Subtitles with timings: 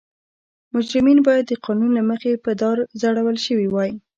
[0.73, 3.91] مجرمین باید د قانون له مخې په دار ځړول شوي وای.